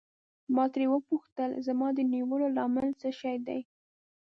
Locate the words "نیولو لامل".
2.13-2.87